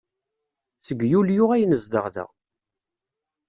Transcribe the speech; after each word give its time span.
Seg 0.87 0.99
Yulyu 1.11 1.45
ay 1.51 1.63
nezdeɣ 1.65 2.05
da. 2.13 2.25